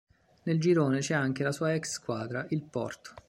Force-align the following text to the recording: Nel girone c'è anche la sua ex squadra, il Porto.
Nel 0.45 0.57
girone 0.59 0.97
c'è 0.97 1.13
anche 1.13 1.43
la 1.43 1.51
sua 1.51 1.75
ex 1.75 1.91
squadra, 1.91 2.47
il 2.49 2.63
Porto. 2.63 3.13